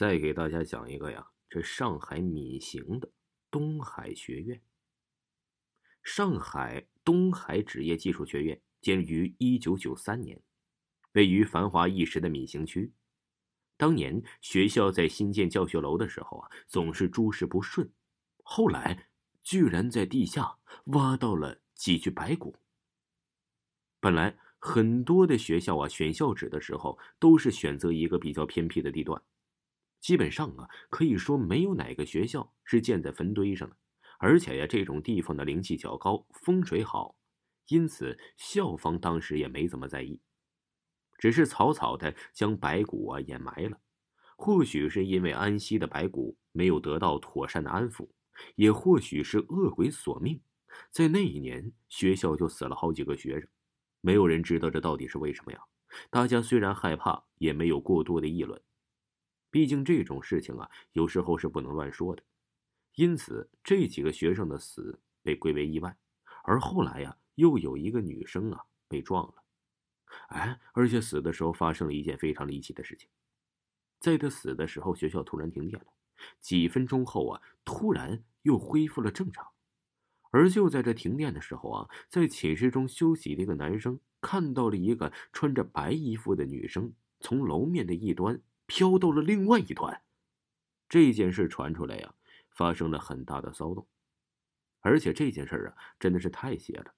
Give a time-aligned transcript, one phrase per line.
[0.00, 3.12] 再给大家讲一个呀，这上海闵行的
[3.50, 4.62] 东海学院。
[6.02, 10.42] 上海东海职业技术学院建于一九九三年，
[11.12, 12.94] 位于繁华一时的闵行区。
[13.76, 17.92] 当年学校在新建教学楼的时候啊，总是诸事不顺，
[18.42, 19.10] 后来
[19.42, 22.56] 居然在地下挖到了几具白骨。
[24.00, 29.22] 本来很多的学校啊，选校址的时候都是选择一个比较偏僻的地段。
[30.00, 33.76] 基本上啊，可以说没有哪个学校是建在坟堆上的，
[34.18, 37.16] 而且呀，这种地方的灵气较高，风水好，
[37.68, 40.20] 因此校方当时也没怎么在意，
[41.18, 43.78] 只是草草的将白骨啊掩埋了。
[44.36, 48.08] 或许是因为安息的白骨没有得到妥善的安抚，
[48.54, 50.40] 也或许是恶鬼索命，
[50.90, 53.46] 在那一年学校就死了好几个学生，
[54.00, 55.60] 没有人知道这到底是为什么呀。
[56.08, 58.58] 大家虽然害怕，也没有过多的议论。
[59.50, 62.22] 毕竟这种事情啊，有时候是不能乱说的，
[62.94, 65.96] 因此这几个学生的死被归为意外。
[66.42, 69.34] 而后来呀，又有一个女生啊被撞了，
[70.28, 73.08] 哎，而且死的时候发生了一件非常离奇的事情，
[73.98, 75.86] 在她死的时候，学校突然停电了，
[76.40, 79.46] 几分钟后啊，突然又恢复了正常。
[80.30, 88.40] 而就在这停电的时候啊，在寝室中休息的一个男生看到了一个穿着白衣服的女生从楼面的一端。
[88.70, 90.00] 飘到了另外一端，
[90.88, 92.14] 这件事传出来呀，
[92.50, 93.84] 发生了很大的骚动，
[94.78, 96.94] 而且这件事啊，真的是太邪了。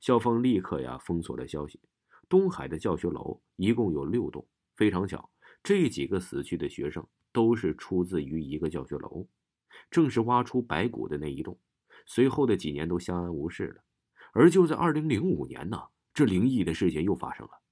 [0.00, 1.80] 校方立刻呀封锁了消息。
[2.28, 5.30] 东海的教学楼一共有六栋，非常巧，
[5.62, 9.26] 这几个死去的学生都是出自于一个教学楼，
[9.90, 11.58] 正是挖出白骨的那一栋。
[12.04, 13.82] 随后的几年都相安无事了，
[14.34, 17.63] 而就在二零零五年呢，这灵异的事件又发生了。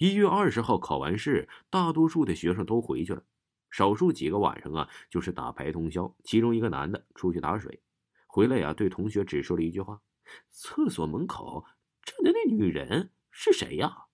[0.00, 3.22] 一月二十号考完试，大多数的学生都回去了，
[3.70, 6.16] 少数几个晚上啊，就是打牌通宵。
[6.24, 7.82] 其中一个男的出去打水，
[8.26, 10.00] 回来呀，对同学只说了一句话
[10.48, 11.66] ：“厕所门口
[12.02, 14.06] 站的那女人是谁呀？”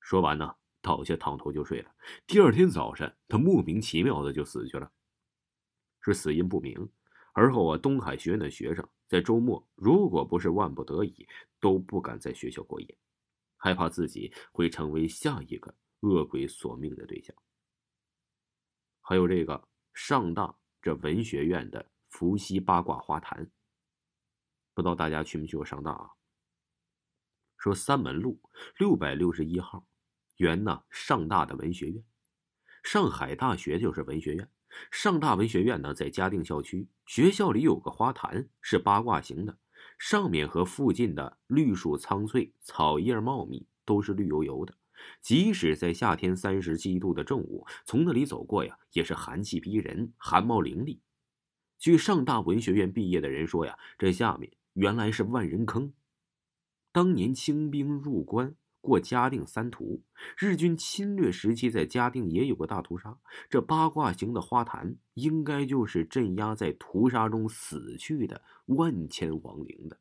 [0.00, 1.90] 说完呢，倒下躺头就睡了。
[2.26, 4.90] 第二天早上，他莫名其妙的就死去了，
[6.00, 6.88] 是死因不明。
[7.34, 11.28] 而后啊，东海学院的学生在周末，如果不是万不得已，
[11.60, 12.96] 都不敢在学校过夜。
[13.66, 17.34] 害怕自己会成为下一个恶鬼索命的对象。
[19.00, 23.50] 还有这个上大这文学院的伏羲八卦花坛，
[24.72, 26.10] 不知道大家去没去过上大啊？
[27.58, 28.40] 说三门路
[28.78, 29.88] 六百六十一号，
[30.36, 32.04] 原呢上大的文学院，
[32.84, 34.48] 上海大学就是文学院。
[34.92, 39.58] 上大文学院呢在嘉定校区，学校里有个花坛，是八卦形的。
[39.98, 44.74] 上面和附近的绿树苍翠，草叶茂密，都是绿油油的。
[45.20, 51.00] 即使在夏天三十七度的正午，从那里走过呀，也是寒气逼人，寒毛凌厉。
[51.78, 55.92] 据上大文学院毕业的人说呀，这下面原来是万人坑。
[56.92, 58.54] 当年清兵入关
[58.86, 60.00] 过嘉定三屠，
[60.38, 63.18] 日军侵略时期在嘉定也有个大屠杀。
[63.50, 69.98] 这八卦形的花坛，应该就是镇压在屠杀中死去的万千亡灵的。